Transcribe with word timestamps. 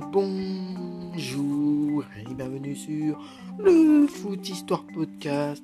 Bonjour 0.00 1.52
et 2.18 2.34
bienvenue 2.34 2.74
sur 2.74 3.18
le 3.58 4.06
Foot 4.06 4.48
Histoire 4.48 4.86
Podcast 4.86 5.62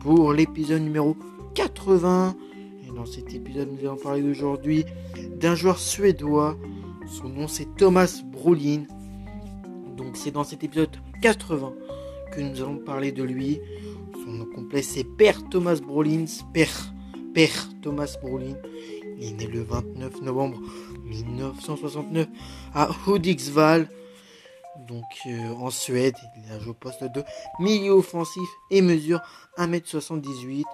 pour 0.00 0.34
l'épisode 0.34 0.82
numéro 0.82 1.16
80. 1.54 2.36
Et 2.86 2.94
dans 2.94 3.06
cet 3.06 3.32
épisode, 3.32 3.70
nous 3.72 3.80
allons 3.88 3.96
parler 3.96 4.22
aujourd'hui 4.22 4.84
d'un 5.36 5.54
joueur 5.54 5.78
suédois. 5.78 6.58
Son 7.06 7.30
nom 7.30 7.48
c'est 7.48 7.74
Thomas 7.76 8.20
Brolin. 8.26 8.82
Donc 9.96 10.14
c'est 10.14 10.32
dans 10.32 10.44
cet 10.44 10.62
épisode 10.62 10.94
80 11.22 11.72
que 12.32 12.42
nous 12.42 12.60
allons 12.60 12.76
parler 12.76 13.12
de 13.12 13.22
lui. 13.22 13.60
Son 14.12 14.30
nom 14.32 14.44
complet 14.44 14.82
c'est 14.82 15.04
Père 15.04 15.42
Thomas 15.48 15.80
Brolin. 15.80 16.26
Père, 16.52 16.92
Père 17.32 17.70
Thomas 17.80 18.14
Brolin. 18.20 18.56
Il 19.18 19.28
est 19.28 19.32
né 19.32 19.46
le 19.46 19.62
29 19.62 20.20
novembre 20.20 20.60
1969 21.10 22.28
à 22.74 22.88
Hudiksvall, 23.06 23.88
donc 24.88 25.04
euh, 25.26 25.50
en 25.54 25.70
Suède. 25.70 26.14
Il 26.36 26.52
a 26.52 26.58
joué 26.58 26.70
au 26.70 26.74
poste 26.74 27.04
de 27.04 27.22
milieu 27.58 27.92
offensif 27.92 28.48
et 28.70 28.82
mesure 28.82 29.20
1m78. 29.58 30.64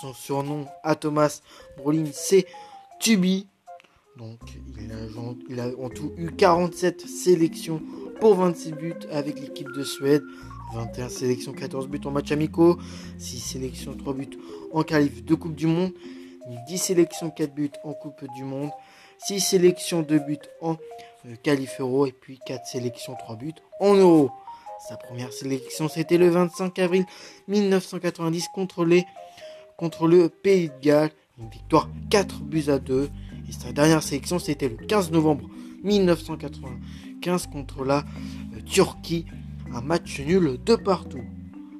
Son 0.00 0.14
surnom 0.14 0.66
à 0.82 0.94
Thomas 0.94 1.40
Brolin, 1.76 2.04
c'est 2.12 2.46
Tubi. 3.00 3.46
Donc 4.16 4.40
il 5.48 5.60
a, 5.60 5.66
en 5.78 5.88
tout 5.88 6.12
eu 6.18 6.30
47 6.30 7.00
sélections 7.06 7.80
pour 8.20 8.34
26 8.34 8.72
buts 8.72 8.94
avec 9.10 9.40
l'équipe 9.40 9.70
de 9.72 9.84
Suède. 9.84 10.22
21 10.74 11.08
sélections, 11.08 11.52
14 11.52 11.88
buts 11.88 12.00
en 12.04 12.10
match 12.10 12.32
amicaux, 12.32 12.78
6 13.18 13.38
sélections, 13.40 13.94
3 13.94 14.14
buts 14.14 14.38
en 14.72 14.82
qualif 14.82 15.22
de 15.24 15.34
Coupe 15.34 15.54
du 15.54 15.66
Monde, 15.66 15.92
10 16.66 16.78
sélections, 16.78 17.30
4 17.30 17.54
buts 17.54 17.70
en 17.84 17.92
Coupe 17.92 18.24
du 18.34 18.44
Monde, 18.44 18.70
6 19.26 19.40
sélections, 19.40 20.02
2 20.02 20.18
buts 20.18 20.38
en 20.60 20.72
euh, 21.26 21.36
qualif 21.42 21.80
euro 21.80 22.06
et 22.06 22.12
puis 22.12 22.40
4 22.44 22.66
sélections, 22.66 23.14
3 23.14 23.36
buts 23.36 23.54
en 23.78 23.94
euro. 23.94 24.30
Sa 24.88 24.96
première 24.96 25.32
sélection, 25.32 25.88
c'était 25.88 26.18
le 26.18 26.28
25 26.28 26.76
avril 26.80 27.04
1990 27.46 28.48
contre, 28.52 28.84
les, 28.84 29.04
contre 29.76 30.08
le 30.08 30.28
Pays 30.28 30.68
de 30.70 30.74
Galles. 30.82 31.12
Une 31.38 31.48
victoire 31.48 31.88
4 32.10 32.40
buts 32.40 32.64
à 32.68 32.80
2. 32.80 33.08
Et 33.48 33.52
sa 33.52 33.72
dernière 33.72 34.02
sélection, 34.02 34.40
c'était 34.40 34.68
le 34.68 34.76
15 34.76 35.12
novembre 35.12 35.48
1995 35.84 37.46
contre 37.46 37.84
la 37.84 37.98
euh, 37.98 38.60
Turquie. 38.66 39.26
Un 39.72 39.82
match 39.82 40.20
nul 40.20 40.58
de 40.64 40.74
partout. 40.74 41.22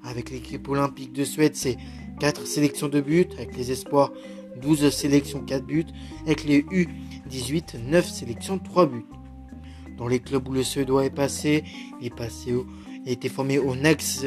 Avec 0.05 0.31
l'équipe 0.31 0.69
olympique 0.69 1.13
de 1.13 1.25
Suède, 1.25 1.57
c'est 1.57 1.77
4 2.21 2.47
sélections 2.47 2.89
de 2.89 3.01
buts. 3.01 3.27
Avec 3.37 3.57
les 3.57 3.73
espoirs, 3.73 4.13
12 4.61 4.91
sélections, 4.91 5.41
4 5.41 5.65
buts. 5.65 5.87
Avec 6.25 6.45
les 6.45 6.63
U18, 6.63 7.79
9 7.89 8.09
sélections, 8.09 8.59
3 8.59 8.87
buts. 8.87 9.07
Dans 9.99 10.09
les 10.09 10.21
clubs 10.21 10.49
où 10.49 10.53
le 10.53 10.63
Suédois 10.63 11.05
est 11.05 11.11
passé, 11.11 11.65
il 12.01 12.07
est 12.07 12.15
passé 12.15 12.53
au, 12.53 12.67
il 13.05 13.11
a 13.11 13.13
été 13.13 13.29
formé 13.29 13.59
au 13.59 13.75
Nax, 13.75 14.25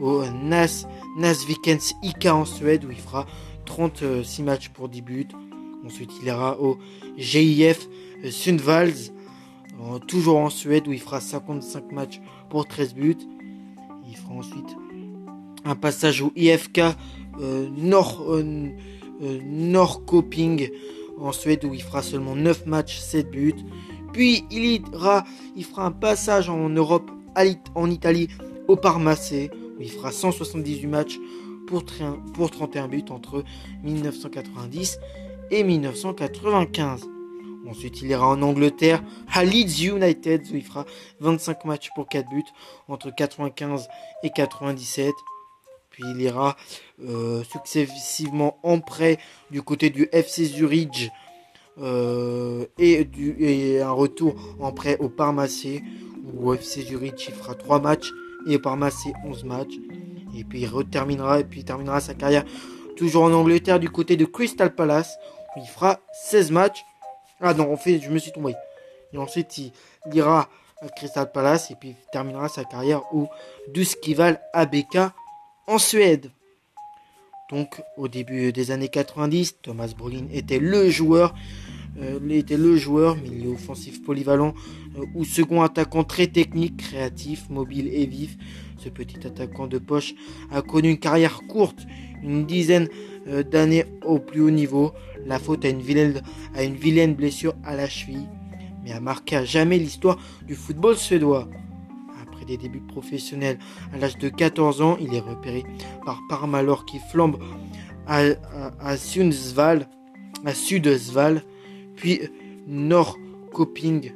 au 0.00 0.24
Nas, 0.26 0.86
Nasvikens 1.16 1.94
IK 2.02 2.26
en 2.26 2.44
Suède 2.44 2.84
où 2.84 2.90
il 2.90 2.98
fera 2.98 3.26
36 3.64 4.42
matchs 4.42 4.68
pour 4.68 4.88
10 4.88 5.02
buts. 5.02 5.28
Ensuite, 5.84 6.10
il 6.20 6.26
ira 6.26 6.60
au 6.60 6.78
GIF 7.16 7.88
Sundvalls, 8.30 9.12
toujours 10.06 10.38
en 10.38 10.50
Suède 10.50 10.88
où 10.88 10.92
il 10.92 11.00
fera 11.00 11.20
55 11.20 11.92
matchs 11.92 12.20
pour 12.50 12.66
13 12.66 12.94
buts. 12.94 13.16
Il 14.08 14.16
fera 14.16 14.34
ensuite 14.34 14.76
un 15.64 15.74
passage 15.74 16.22
au 16.22 16.32
IFK 16.34 16.80
euh, 17.40 17.68
Nord, 17.76 18.24
euh, 18.28 18.42
euh, 18.42 18.68
Norrköping 19.20 20.70
en 21.20 21.32
Suède 21.32 21.64
où 21.64 21.74
il 21.74 21.82
fera 21.82 22.02
seulement 22.02 22.34
9 22.34 22.66
matchs, 22.66 22.98
7 22.98 23.30
buts. 23.30 23.54
Puis 24.12 24.44
il 24.50 24.82
ira, 24.92 25.24
il 25.56 25.64
fera 25.64 25.84
un 25.84 25.92
passage 25.92 26.48
en 26.48 26.68
Europe, 26.68 27.10
en 27.74 27.90
Italie, 27.90 28.28
au 28.66 28.76
Parmacé, 28.76 29.50
où 29.78 29.82
il 29.82 29.90
fera 29.90 30.10
178 30.10 30.86
matchs 30.86 31.18
pour, 31.66 31.84
pour 32.34 32.50
31 32.50 32.88
buts 32.88 33.04
entre 33.10 33.44
1990 33.82 34.98
et 35.50 35.62
1995. 35.62 37.08
Ensuite, 37.68 38.00
il 38.00 38.08
ira 38.08 38.26
en 38.26 38.40
Angleterre 38.40 39.02
à 39.32 39.44
Leeds 39.44 39.84
United 39.84 40.42
où 40.50 40.56
il 40.56 40.64
fera 40.64 40.86
25 41.20 41.64
matchs 41.66 41.90
pour 41.94 42.08
4 42.08 42.28
buts 42.30 42.44
entre 42.88 43.10
95 43.14 43.88
et 44.22 44.30
97. 44.30 45.12
Puis 45.98 46.08
il 46.12 46.22
ira 46.22 46.56
euh, 47.04 47.42
successivement 47.42 48.60
en 48.62 48.78
prêt 48.78 49.18
du 49.50 49.62
côté 49.62 49.90
du 49.90 50.08
FC 50.12 50.44
Zurich 50.44 51.10
euh, 51.82 52.66
et, 52.78 53.04
du, 53.04 53.34
et 53.40 53.82
un 53.82 53.90
retour 53.90 54.36
en 54.60 54.70
prêt 54.70 54.96
au 55.00 55.08
Parmacé 55.08 55.82
où 56.36 56.54
FC 56.54 56.82
Zurich 56.82 57.26
il 57.26 57.34
fera 57.34 57.56
3 57.56 57.80
matchs 57.80 58.12
et 58.46 58.60
Parmacé 58.60 59.12
11 59.24 59.42
matchs. 59.42 59.74
Et 60.36 60.44
puis 60.44 60.62
il 60.62 60.84
terminera, 60.88 61.40
et 61.40 61.44
puis 61.44 61.60
il 61.60 61.64
terminera 61.64 62.00
sa 62.00 62.14
carrière 62.14 62.44
toujours 62.96 63.24
en 63.24 63.32
Angleterre 63.32 63.80
du 63.80 63.90
côté 63.90 64.16
de 64.16 64.24
Crystal 64.24 64.72
Palace 64.72 65.18
où 65.56 65.60
il 65.60 65.66
fera 65.66 65.98
16 66.12 66.52
matchs. 66.52 66.84
Ah 67.40 67.54
non, 67.54 67.72
en 67.72 67.76
fait, 67.76 68.00
je 68.00 68.10
me 68.10 68.18
suis 68.18 68.30
tombé. 68.30 68.54
Et 69.12 69.18
ensuite, 69.18 69.58
il, 69.58 69.72
ira 70.12 70.48
à 70.80 70.88
Crystal 70.90 71.32
Palace 71.32 71.72
et 71.72 71.74
puis 71.74 71.88
il 71.88 72.10
terminera 72.12 72.48
sa 72.48 72.62
carrière 72.62 73.02
au 73.12 73.26
Duskival 73.72 74.40
ABK 74.52 74.98
en 75.68 75.78
Suède. 75.78 76.30
Donc 77.50 77.80
au 77.96 78.08
début 78.08 78.52
des 78.52 78.70
années 78.72 78.88
90, 78.88 79.58
Thomas 79.62 79.92
Brolin 79.96 80.26
était 80.32 80.58
le 80.58 80.90
joueur, 80.90 81.34
euh, 82.00 82.18
était 82.30 82.56
le 82.56 82.76
joueur 82.76 83.16
milieu 83.16 83.50
offensif 83.50 84.02
polyvalent 84.02 84.54
euh, 84.96 85.04
ou 85.14 85.24
second 85.24 85.62
attaquant 85.62 86.04
très 86.04 86.26
technique, 86.26 86.78
créatif, 86.78 87.48
mobile 87.50 87.88
et 87.88 88.06
vif. 88.06 88.36
Ce 88.78 88.88
petit 88.88 89.26
attaquant 89.26 89.66
de 89.66 89.78
poche 89.78 90.14
a 90.50 90.62
connu 90.62 90.90
une 90.90 90.98
carrière 90.98 91.42
courte, 91.48 91.86
une 92.22 92.46
dizaine 92.46 92.88
euh, 93.28 93.42
d'années 93.42 93.84
au 94.04 94.18
plus 94.18 94.40
haut 94.40 94.50
niveau. 94.50 94.92
La 95.26 95.38
faute 95.38 95.64
à 95.64 95.68
une 95.68 95.82
vilaine, 95.82 96.22
à 96.54 96.64
une 96.64 96.76
vilaine 96.76 97.14
blessure 97.14 97.54
à 97.62 97.76
la 97.76 97.88
cheville, 97.88 98.28
mais 98.84 98.92
a 98.92 99.00
marqué 99.00 99.36
à 99.36 99.44
jamais 99.44 99.78
l'histoire 99.78 100.18
du 100.46 100.54
football 100.54 100.96
suédois 100.96 101.48
des 102.48 102.56
débuts 102.56 102.80
professionnels. 102.80 103.58
À 103.92 103.98
l'âge 103.98 104.18
de 104.18 104.28
14 104.28 104.82
ans, 104.82 104.96
il 105.00 105.14
est 105.14 105.20
repéré 105.20 105.64
par 106.04 106.20
Parmalor 106.28 106.84
qui 106.84 106.98
flambe 107.12 107.38
à, 108.06 108.22
à, 108.80 108.96
Sundsvall, 108.96 109.86
à 110.44 110.52
puis 111.96 112.20
Norrköping 112.66 114.12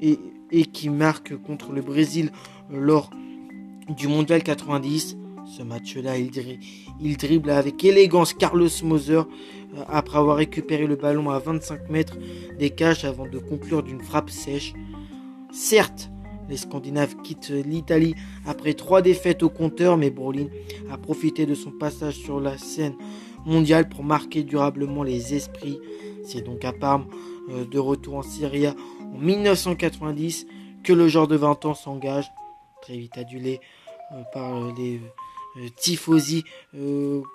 et, 0.00 0.18
et 0.50 0.64
qui 0.64 0.88
marque 0.88 1.36
contre 1.36 1.72
le 1.72 1.82
Brésil 1.82 2.30
lors 2.70 3.10
du 3.88 4.08
Mondial 4.08 4.42
90. 4.42 5.16
Ce 5.56 5.62
match-là, 5.62 6.18
il, 6.18 6.30
il, 7.00 7.16
dribble 7.16 7.50
avec 7.50 7.82
élégance 7.82 8.34
Carlos 8.34 8.68
Moser 8.82 9.14
euh, 9.14 9.22
après 9.88 10.18
avoir 10.18 10.36
récupéré 10.36 10.86
le 10.86 10.96
ballon 10.96 11.30
à 11.30 11.38
25 11.38 11.88
mètres 11.88 12.18
des 12.58 12.68
cages 12.68 13.06
avant 13.06 13.26
de 13.26 13.38
conclure 13.38 13.82
d'une 13.82 14.02
frappe 14.02 14.28
sèche. 14.28 14.74
Certes, 15.50 16.10
les 16.48 16.56
Scandinaves 16.56 17.16
quittent 17.22 17.50
l'Italie 17.50 18.14
après 18.46 18.74
trois 18.74 19.02
défaites 19.02 19.42
au 19.42 19.50
compteur, 19.50 19.96
mais 19.96 20.10
Brolin 20.10 20.46
a 20.90 20.98
profité 20.98 21.46
de 21.46 21.54
son 21.54 21.70
passage 21.70 22.14
sur 22.14 22.40
la 22.40 22.56
scène 22.58 22.94
mondiale 23.44 23.88
pour 23.88 24.04
marquer 24.04 24.42
durablement 24.42 25.02
les 25.02 25.34
esprits. 25.34 25.78
C'est 26.24 26.42
donc 26.42 26.64
à 26.64 26.72
Parme, 26.72 27.06
euh, 27.50 27.64
de 27.64 27.78
retour 27.78 28.16
en 28.16 28.22
Syrie 28.22 28.66
en 28.66 29.18
1990, 29.18 30.46
que 30.82 30.92
le 30.92 31.08
genre 31.08 31.28
de 31.28 31.36
20 31.36 31.64
ans 31.64 31.74
s'engage, 31.74 32.30
très 32.82 32.96
vite 32.96 33.16
adulé 33.16 33.60
euh, 34.12 34.22
par 34.32 34.72
les 34.74 35.00
euh, 35.56 35.68
tifosi 35.76 36.44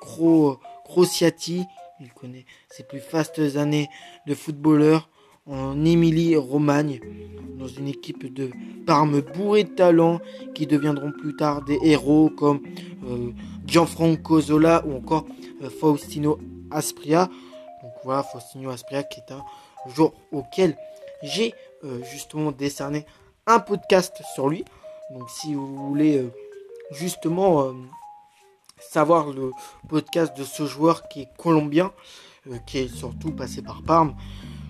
Cro 0.01 0.59
Crociati. 0.85 1.63
Il 1.99 2.11
connaît 2.13 2.45
ses 2.69 2.83
plus 2.83 2.99
fastes 2.99 3.39
années 3.55 3.89
de 4.27 4.35
footballeur 4.35 5.09
en 5.45 5.83
Émilie-Romagne, 5.83 6.99
dans 7.57 7.67
une 7.67 7.87
équipe 7.87 8.33
de 8.33 8.51
Parme 8.85 9.21
bourrée 9.21 9.63
de 9.63 9.69
talents 9.69 10.19
qui 10.53 10.67
deviendront 10.67 11.11
plus 11.11 11.35
tard 11.35 11.63
des 11.63 11.79
héros 11.83 12.29
comme 12.29 12.61
euh, 13.05 13.31
Gianfranco 13.65 14.41
Zola 14.41 14.83
ou 14.85 14.97
encore 14.97 15.25
euh, 15.61 15.69
Faustino 15.69 16.39
Aspria. 16.71 17.29
Donc 17.81 17.93
voilà, 18.03 18.23
Faustino 18.23 18.69
Aspria 18.69 19.03
qui 19.03 19.19
est 19.21 19.33
un 19.33 19.43
jour 19.93 20.13
auquel 20.31 20.77
j'ai 21.21 21.53
euh, 21.83 22.01
justement 22.11 22.51
décerné 22.51 23.05
un 23.47 23.59
podcast 23.59 24.21
sur 24.33 24.49
lui. 24.49 24.65
Donc 25.11 25.29
si 25.29 25.53
vous 25.53 25.87
voulez 25.87 26.25
justement 26.91 27.73
savoir 28.79 29.31
le 29.31 29.51
podcast 29.87 30.35
de 30.37 30.43
ce 30.43 30.65
joueur 30.65 31.07
qui 31.07 31.21
est 31.21 31.29
colombien, 31.37 31.91
qui 32.65 32.79
est 32.79 32.87
surtout 32.87 33.31
passé 33.31 33.61
par 33.61 33.81
Parme, 33.83 34.15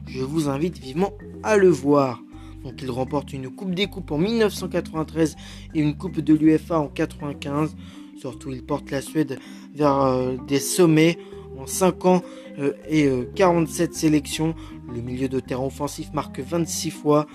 je 0.07 0.23
vous 0.23 0.49
invite 0.49 0.77
vivement 0.77 1.13
à 1.43 1.57
le 1.57 1.69
voir. 1.69 2.21
Donc 2.63 2.81
il 2.81 2.89
remporte 2.89 3.33
une 3.33 3.49
Coupe 3.49 3.73
des 3.73 3.87
Coupes 3.87 4.11
en 4.11 4.17
1993 4.17 5.35
et 5.75 5.81
une 5.81 5.97
Coupe 5.97 6.19
de 6.19 6.33
l'UFA 6.33 6.79
en 6.79 6.87
95. 6.87 7.75
Surtout 8.17 8.51
il 8.51 8.63
porte 8.63 8.89
la 8.91 9.01
Suède 9.01 9.37
vers 9.73 9.99
euh, 10.01 10.37
des 10.47 10.59
sommets 10.59 11.17
en 11.59 11.67
5 11.67 12.05
ans 12.05 12.21
euh, 12.59 12.73
et 12.87 13.09
47 13.35 13.89
euh, 13.89 13.93
sélections. 13.93 14.55
Le 14.93 15.01
milieu 15.01 15.27
de 15.27 15.39
terrain 15.39 15.65
offensif 15.65 16.11
marque 16.13 16.39
26 16.39 16.91
fois. 16.91 17.27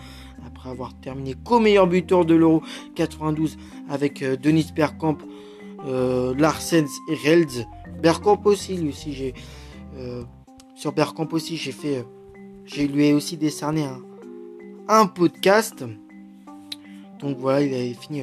après 0.47 0.71
avoir 0.71 0.99
terminé 1.01 1.35
co-meilleur 1.45 1.87
buteur 1.87 2.25
de 2.25 2.35
l'Euro 2.35 2.63
92 2.95 3.59
avec 3.89 4.23
Denis 4.23 4.69
Bergkamp, 4.75 5.19
Larsens 5.85 6.89
et 7.11 7.15
Relz. 7.15 7.67
Bergkamp 8.01 8.41
aussi, 8.45 8.77
lui 8.77 8.91
aussi, 8.91 9.13
j'ai 9.13 9.35
sur 10.77 10.93
Bergkamp 10.93 11.29
aussi, 11.33 11.57
j'ai 11.57 11.73
fait, 11.73 12.05
j'ai 12.69 12.87
lui 12.87 13.07
ai 13.07 13.13
aussi 13.15 13.37
décerné 13.37 13.87
un, 14.89 15.07
podcast. 15.07 15.85
Donc 17.19 17.39
voilà, 17.39 17.63
il 17.63 17.75
avait 17.75 17.95
fini, 17.95 18.23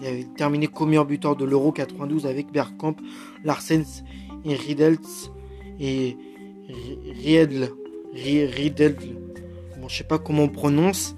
il 0.00 0.06
avait 0.06 0.26
terminé 0.36 0.68
buteur 1.06 1.36
de 1.36 1.44
l'Euro 1.44 1.72
92 1.72 2.26
avec 2.26 2.50
Bergkamp, 2.50 2.96
Larsens 3.44 4.02
et 4.44 4.54
Riedels 4.54 4.98
et 5.78 6.16
Riedel. 7.22 7.70
Riedel. 8.12 8.96
Bon, 9.80 9.88
je 9.88 9.96
sais 9.96 10.04
pas 10.04 10.18
comment 10.18 10.44
on 10.44 10.48
prononce. 10.48 11.14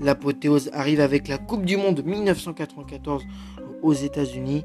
L'apothéose 0.00 0.70
arrive 0.72 1.00
avec 1.00 1.28
la 1.28 1.38
Coupe 1.38 1.64
du 1.64 1.76
Monde 1.76 2.02
1994 2.04 3.24
aux 3.82 3.92
États-Unis. 3.92 4.64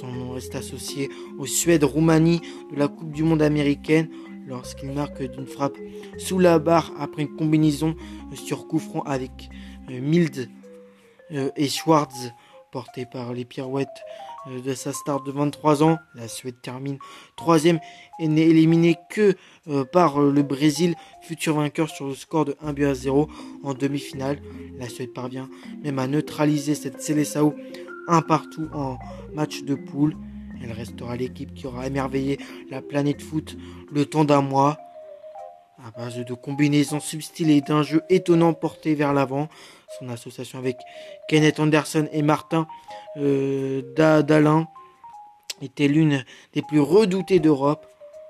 Son 0.00 0.06
nom 0.06 0.30
reste 0.32 0.54
associé 0.54 1.10
au 1.38 1.46
Suède-Roumanie 1.46 2.40
de 2.72 2.78
la 2.78 2.88
Coupe 2.88 3.12
du 3.12 3.22
Monde 3.22 3.42
américaine 3.42 4.08
lorsqu'il 4.46 4.92
marque 4.92 5.22
d'une 5.22 5.46
frappe 5.46 5.76
sous 6.18 6.38
la 6.38 6.58
barre 6.58 6.92
après 6.98 7.22
une 7.22 7.36
combinaison 7.36 7.94
sur 8.34 8.66
coup 8.66 8.78
franc 8.78 9.02
avec 9.02 9.50
euh, 9.90 10.00
Mild 10.00 10.48
euh, 11.32 11.50
et 11.56 11.68
Schwartz 11.68 12.30
porté 12.72 13.06
par 13.06 13.32
les 13.32 13.44
pirouettes 13.44 13.88
euh, 14.48 14.60
de 14.60 14.74
sa 14.74 14.92
start 14.92 15.24
de 15.26 15.32
23 15.32 15.82
ans. 15.82 15.98
La 16.14 16.28
Suède 16.28 16.60
termine 16.62 16.98
troisième 17.36 17.78
et 18.18 18.28
n'est 18.28 18.48
éliminée 18.48 18.96
que 19.10 19.34
par 19.92 20.20
le 20.20 20.42
Brésil, 20.42 20.94
futur 21.22 21.56
vainqueur 21.56 21.88
sur 21.88 22.06
le 22.06 22.14
score 22.14 22.44
de 22.44 22.56
1 22.62 22.72
but 22.74 22.84
à 22.84 22.94
0 22.94 23.28
en 23.62 23.74
demi-finale. 23.74 24.40
La 24.78 24.88
Suède 24.88 25.12
parvient 25.14 25.48
même 25.82 25.98
à 25.98 26.06
neutraliser 26.06 26.74
cette 26.74 27.00
Célessao 27.00 27.54
un 28.06 28.20
partout 28.20 28.68
en 28.74 28.98
match 29.34 29.62
de 29.62 29.74
poule. 29.74 30.14
Elle 30.62 30.72
restera 30.72 31.16
l'équipe 31.16 31.54
qui 31.54 31.66
aura 31.66 31.86
émerveillé 31.86 32.38
la 32.70 32.82
planète 32.82 33.22
foot 33.22 33.56
le 33.92 34.06
temps 34.06 34.24
d'un 34.24 34.42
mois. 34.42 34.78
À 35.84 35.90
base 35.90 36.16
de 36.16 36.34
combinaisons 36.34 37.00
subtiles 37.00 37.50
et 37.50 37.60
d'un 37.60 37.82
jeu 37.82 38.02
étonnant 38.08 38.54
porté 38.54 38.94
vers 38.94 39.12
l'avant, 39.12 39.48
son 39.98 40.08
association 40.08 40.58
avec 40.58 40.76
Kenneth 41.28 41.60
Anderson 41.60 42.08
et 42.12 42.22
Martin 42.22 42.66
euh, 43.16 43.82
était 45.60 45.88
l'une 45.88 46.24
des 46.52 46.62
plus 46.62 46.80
redoutées 46.80 47.40
d'Europe. 47.40 47.86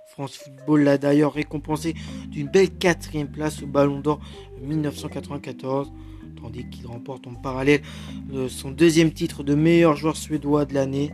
France 0.07 0.37
Football 0.37 0.85
l'a 0.85 0.99
d'ailleurs 0.99 1.33
récompensé 1.33 1.95
d'une 2.29 2.49
belle 2.49 2.71
quatrième 2.71 3.29
place 3.29 3.63
au 3.63 3.67
Ballon 3.67 4.01
d'Or 4.01 4.21
1994, 4.61 5.93
tandis 6.41 6.69
qu'il 6.71 6.87
remporte 6.87 7.27
en 7.27 7.35
parallèle 7.35 7.83
euh, 8.33 8.49
son 8.49 8.71
deuxième 8.71 9.13
titre 9.13 9.43
de 9.43 9.55
meilleur 9.55 9.97
joueur 9.97 10.17
suédois 10.17 10.65
de 10.65 10.75
l'année. 10.75 11.13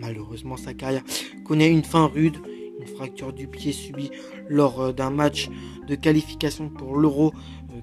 Malheureusement, 0.00 0.56
sa 0.56 0.72
carrière 0.72 1.02
connaît 1.44 1.70
une 1.70 1.84
fin 1.84 2.06
rude, 2.06 2.38
une 2.80 2.86
fracture 2.86 3.34
du 3.34 3.46
pied 3.46 3.70
subie 3.72 4.10
lors 4.48 4.80
euh, 4.80 4.92
d'un 4.92 5.10
match 5.10 5.50
de 5.86 5.94
qualification 5.94 6.70
pour 6.70 6.96
l'Euro 6.96 7.34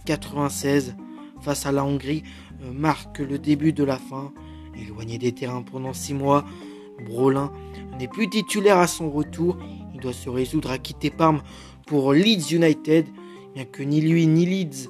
96 0.05 0.95
euh, 0.97 1.41
face 1.41 1.67
à 1.67 1.71
la 1.71 1.85
Hongrie 1.85 2.23
euh, 2.63 2.71
marque 2.73 3.19
le 3.19 3.37
début 3.37 3.71
de 3.71 3.83
la 3.83 3.97
fin. 3.97 4.33
Éloigné 4.75 5.19
des 5.19 5.31
terrains 5.31 5.61
pendant 5.61 5.93
six 5.93 6.15
mois, 6.15 6.43
Brolin 7.05 7.51
n'est 7.99 8.07
plus 8.07 8.27
titulaire 8.29 8.79
à 8.79 8.87
son 8.87 9.11
retour. 9.11 9.57
Il 9.93 10.01
doit 10.01 10.13
se 10.13 10.29
résoudre 10.29 10.71
à 10.71 10.79
quitter 10.79 11.11
Parme 11.11 11.41
pour 11.85 12.13
Leeds 12.13 12.55
United, 12.55 13.05
bien 13.53 13.65
que 13.65 13.83
ni 13.83 14.01
lui 14.01 14.25
ni 14.25 14.45
Leeds 14.45 14.89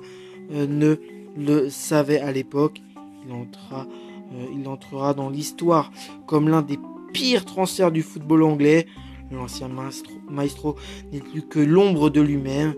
ne 0.49 0.95
le 1.37 1.69
savaient 1.69 2.19
à 2.19 2.31
l'époque. 2.31 2.81
Il, 3.25 3.33
il 4.53 4.67
entrera 4.67 5.13
dans 5.13 5.29
l'histoire 5.29 5.91
comme 6.25 6.49
l'un 6.49 6.61
des 6.61 6.77
pire 7.13 7.45
transfert 7.45 7.91
du 7.91 8.01
football 8.01 8.43
anglais. 8.43 8.87
L'ancien 9.31 9.69
maestro, 10.29 10.75
n'est 11.11 11.19
plus 11.19 11.41
que 11.41 11.59
l'ombre 11.59 12.09
de 12.09 12.21
lui-même. 12.21 12.75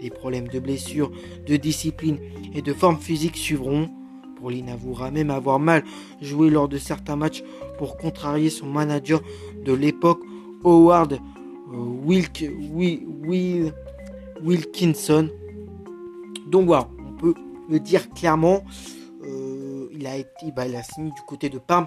Des 0.00 0.10
problèmes 0.10 0.48
de 0.48 0.58
blessure, 0.58 1.12
de 1.46 1.56
discipline 1.56 2.18
et 2.54 2.62
de 2.62 2.72
forme 2.72 2.98
physique 2.98 3.36
suivront. 3.36 3.88
Pauline 4.40 4.70
avouera 4.70 5.12
même 5.12 5.30
avoir 5.30 5.60
mal 5.60 5.84
joué 6.20 6.50
lors 6.50 6.68
de 6.68 6.76
certains 6.76 7.14
matchs 7.14 7.44
pour 7.78 7.96
contrarier 7.96 8.50
son 8.50 8.66
manager 8.66 9.22
de 9.64 9.72
l'époque, 9.72 10.20
Howard 10.64 11.20
euh, 11.72 12.22
Wilkinson. 14.42 15.28
Donc 16.48 16.66
voilà, 16.66 16.88
on 17.08 17.12
peut 17.12 17.34
le 17.70 17.78
dire 17.78 18.10
clairement. 18.10 18.64
Euh, 19.24 19.88
il 19.92 20.06
a 20.06 20.16
été, 20.16 20.50
bah, 20.54 20.66
il 20.66 20.74
a 20.74 20.82
signé 20.82 21.10
du 21.10 21.22
côté 21.26 21.48
de 21.48 21.58
Parme 21.58 21.86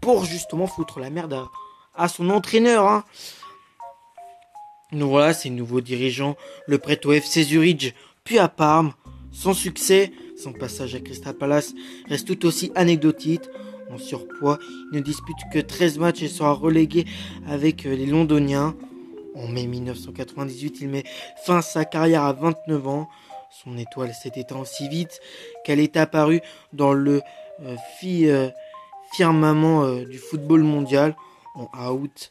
pour 0.00 0.24
justement 0.24 0.66
foutre 0.66 1.00
la 1.00 1.10
merde 1.10 1.46
à, 1.94 2.08
son 2.08 2.30
entraîneur. 2.30 2.86
Hein. 2.86 3.04
Donc 4.92 5.10
voilà, 5.10 5.34
c'est 5.34 5.50
nouveau 5.50 5.80
dirigeant, 5.80 6.36
le 6.66 6.78
prête 6.78 7.04
au 7.06 7.12
FC 7.12 7.42
Zurich, 7.42 7.94
puis 8.24 8.38
à 8.38 8.48
Parme. 8.48 8.92
Sans 9.32 9.52
succès, 9.52 10.12
son 10.42 10.52
passage 10.52 10.94
à 10.94 11.00
Crystal 11.00 11.34
Palace 11.34 11.74
reste 12.08 12.26
tout 12.26 12.46
aussi 12.46 12.72
anecdotique. 12.74 13.42
En 13.90 13.98
surpoids, 13.98 14.58
il 14.92 14.98
ne 14.98 15.00
dispute 15.00 15.36
que 15.52 15.58
13 15.58 15.98
matchs 15.98 16.22
et 16.22 16.28
sera 16.28 16.52
relégué 16.52 17.04
avec 17.46 17.86
euh, 17.86 17.94
les 17.94 18.06
Londoniens. 18.06 18.74
En 19.34 19.48
mai 19.48 19.66
1998, 19.66 20.78
il 20.80 20.88
met 20.88 21.04
fin 21.44 21.58
à 21.58 21.62
sa 21.62 21.84
carrière 21.84 22.24
à 22.24 22.32
29 22.32 22.88
ans. 22.88 23.08
Son 23.50 23.76
étoile 23.78 24.12
s'est 24.12 24.32
éteinte 24.34 24.62
aussi 24.62 24.88
vite 24.88 25.20
qu'elle 25.64 25.78
est 25.78 25.96
apparue 25.96 26.40
dans 26.72 26.92
le 26.92 27.20
euh, 27.62 27.76
euh 28.04 28.50
firmament 29.12 29.84
euh, 29.84 30.04
du 30.04 30.18
football 30.18 30.62
mondial. 30.62 31.16
En 31.54 31.90
août 31.90 32.30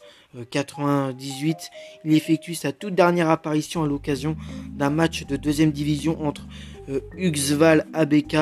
98, 0.51 1.51
euh, 1.51 1.59
il 2.05 2.13
effectue 2.13 2.53
sa 2.53 2.71
toute 2.71 2.93
dernière 2.93 3.31
apparition 3.31 3.83
à 3.83 3.87
l'occasion 3.87 4.37
d'un 4.69 4.91
match 4.91 5.25
de 5.25 5.35
deuxième 5.35 5.71
division 5.71 6.23
entre 6.23 6.47
euh, 6.89 6.99
Uxval 7.17 7.87
ABK 7.93 8.35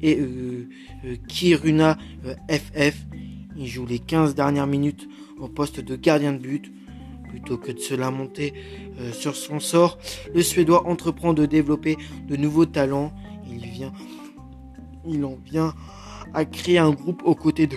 et 0.00 0.20
Kiruna 1.26 1.98
FF. 2.48 2.94
Il 3.56 3.66
joue 3.66 3.84
les 3.84 3.98
15 3.98 4.36
dernières 4.36 4.68
minutes 4.68 5.08
au 5.40 5.48
poste 5.48 5.80
de 5.80 5.96
gardien 5.96 6.32
de 6.32 6.38
but. 6.38 6.72
Plutôt 7.30 7.58
que 7.58 7.72
de 7.72 7.80
se 7.80 7.94
lamenter 7.94 8.54
sur 9.12 9.36
son 9.36 9.60
sort, 9.60 9.98
le 10.34 10.42
Suédois 10.42 10.86
entreprend 10.86 11.34
de 11.34 11.44
développer 11.44 11.96
de 12.26 12.36
nouveaux 12.36 12.64
talents. 12.64 13.12
Il 13.50 13.66
vient, 13.66 13.92
il 15.06 15.24
en 15.24 15.36
vient 15.44 15.74
a 16.34 16.44
créé 16.44 16.78
un 16.78 16.90
groupe 16.90 17.22
aux 17.24 17.34
côtés 17.34 17.66
de 17.66 17.76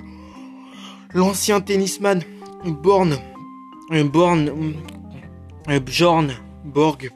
l'ancien 1.14 1.62
tennisman 1.62 2.22
Born, 2.66 3.18
Born, 4.12 4.52
Bjorn 5.86 6.32
Borg, 6.64 7.10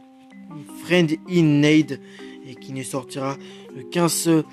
Friend 0.84 1.12
in 1.30 1.62
Need, 1.62 2.00
et 2.48 2.56
qui 2.56 2.74
ne 2.74 2.84
sortira 2.84 3.38
qu'un 3.92 4.08
seul, 4.08 4.44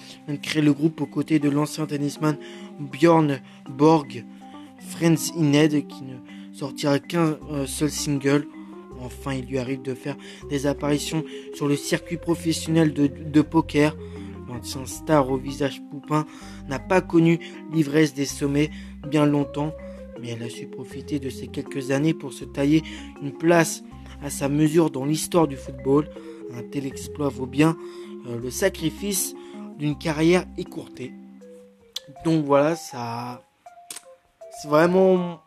créé 0.43 0.63
le 0.63 0.73
groupe 0.73 1.01
aux 1.01 1.07
côtés 1.07 1.39
de 1.39 1.49
l'ancien 1.49 1.87
tennisman 1.87 2.37
Bjorn 2.79 3.41
Borg, 3.69 4.25
Friends 4.79 5.33
in 5.37 5.45
Need, 5.45 5.87
qui 5.87 6.03
ne 6.05 6.17
sortira 6.53 6.99
qu'un 6.99 7.39
euh, 7.51 7.67
seul 7.67 7.91
single. 7.91 8.47
Enfin, 9.01 9.35
il 9.35 9.47
lui 9.47 9.59
arrive 9.59 9.83
de 9.83 9.95
faire 9.95 10.17
des 10.49 10.67
apparitions 10.67 11.25
sur 11.55 11.67
le 11.67 11.77
circuit 11.77 12.19
professionnel 12.19 12.93
de 12.93 13.43
poker 13.43 13.97
l'ancien 14.53 14.85
star 14.87 15.31
au 15.31 15.37
visage 15.37 15.83
poupin, 15.91 16.27
n'a 16.69 16.79
pas 16.79 17.01
connu 17.01 17.39
l'ivresse 17.73 18.15
des 18.15 18.25
sommets 18.25 18.71
bien 19.09 19.27
longtemps, 19.27 19.73
mais 20.21 20.31
elle 20.31 20.43
a 20.43 20.49
su 20.49 20.67
profiter 20.67 21.19
de 21.19 21.31
ces 21.31 21.49
quelques 21.49 21.91
années 21.91 22.15
pour 22.15 22.33
se 22.33 22.45
tailler 22.45 22.83
une 23.21 23.33
place 23.33 23.83
à 24.23 24.31
sa 24.31 24.49
mesure 24.49 24.91
dans 24.91 25.05
l'histoire 25.05 25.49
du 25.49 25.57
football. 25.57 26.09
Un 26.55 26.63
tel 26.63 26.87
exploit 26.87 27.29
vaut 27.29 27.47
bien 27.47 27.77
euh, 28.27 28.39
le 28.39 28.51
sacrifice 28.51 29.35
d'une 29.79 29.97
carrière 29.97 30.45
écourtée. 30.59 31.13
Donc 32.25 32.45
voilà, 32.45 32.77
ça. 32.77 33.43
C'est 34.61 34.69
vraiment 34.69 35.41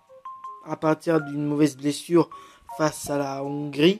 à 0.65 0.75
partir 0.75 1.21
d'une 1.21 1.45
mauvaise 1.45 1.77
blessure 1.77 2.29
face 2.77 3.09
à 3.09 3.17
la 3.17 3.43
Hongrie 3.43 3.99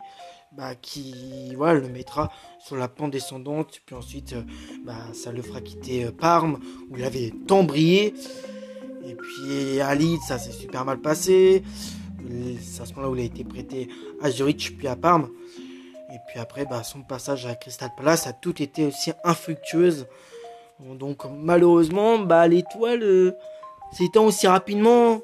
bah, 0.52 0.76
qui 0.76 1.54
voilà, 1.56 1.80
le 1.80 1.90
mettra 1.90 2.32
sur 2.66 2.76
la 2.76 2.88
pente 2.88 3.12
descendante. 3.12 3.82
Puis 3.86 3.96
ensuite, 3.96 4.34
euh, 4.34 4.42
bah, 4.86 4.98
ça 5.14 5.32
le 5.32 5.42
fera 5.42 5.62
quitter 5.62 6.06
euh, 6.06 6.12
Parme, 6.12 6.60
où 6.90 6.98
il 6.98 7.04
avait 7.04 7.32
tant 7.48 7.64
brillé. 7.64 8.14
Et 9.08 9.16
puis 9.16 9.82
à 9.82 9.96
ça 10.28 10.40
s'est 10.40 10.52
super 10.52 10.84
mal 10.84 11.00
passé. 11.00 11.64
C'est 12.60 12.82
à 12.82 12.86
ce 12.86 12.94
moment-là 12.94 13.12
où 13.12 13.16
il 13.16 13.22
a 13.22 13.26
été 13.26 13.44
prêté 13.44 13.88
à 14.22 14.32
Zurich, 14.32 14.76
puis 14.78 14.88
à 14.88 14.96
Parme. 14.96 15.30
Et 16.12 16.18
puis 16.28 16.40
après, 16.40 16.66
bah, 16.66 16.84
son 16.84 17.04
passage 17.04 17.46
à 17.46 17.54
Crystal 17.56 17.92
Palace 17.96 18.26
a 18.26 18.34
tout 18.34 18.62
été 18.62 18.88
aussi 18.88 19.12
infructueuse. 19.24 20.08
Donc 20.80 21.24
malheureusement, 21.30 22.18
bah, 22.18 22.48
l'étoile 22.48 23.04
euh, 23.04 23.38
s'étend 23.92 24.26
aussi 24.26 24.48
rapidement 24.48 25.22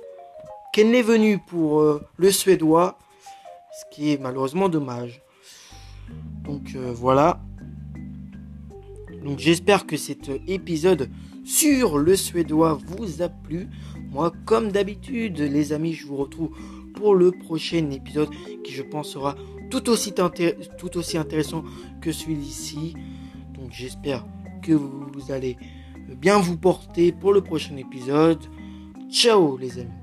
qu'elle 0.74 0.92
n'est 0.92 1.02
venue 1.02 1.40
pour 1.40 1.84
le 2.16 2.32
Suédois 2.32 2.98
ce 3.72 3.86
qui 3.90 4.14
est 4.14 4.18
malheureusement 4.18 4.70
dommage. 4.70 5.21
Donc 6.44 6.74
euh, 6.76 6.92
voilà. 6.94 7.42
Donc 9.24 9.40
j'espère 9.40 9.86
que 9.86 9.98
cet 9.98 10.32
épisode 10.48 11.10
sur 11.44 11.98
le 11.98 12.16
suédois 12.16 12.80
vous 12.88 13.22
a 13.22 13.30
plu. 13.30 13.68
Moi, 14.12 14.32
comme 14.46 14.72
d'habitude, 14.72 15.40
les 15.40 15.74
amis, 15.74 15.94
je 15.94 16.06
vous 16.08 16.18
retrouve 16.18 16.50
pour 16.96 17.16
le 17.16 17.32
prochain 17.32 17.90
épisode 17.92 18.30
qui, 18.64 18.74
je 18.74 18.84
pense, 18.84 19.10
sera 19.10 19.36
tout 19.70 19.90
aussi, 19.90 20.14
tout 20.14 20.98
aussi 20.98 21.18
intéressant 21.18 21.64
que 22.02 22.12
celui-ci. 22.12 22.96
Donc 23.56 23.72
j'espère 23.72 24.26
que 24.62 24.74
vous 24.74 25.32
allez 25.32 25.58
bien 26.18 26.40
vous 26.40 26.58
porter 26.58 27.12
pour 27.12 27.34
le 27.34 27.42
prochain 27.42 27.78
épisode. 27.78 28.40
Ciao 29.10 29.58
les 29.58 29.80
amis 29.80 30.00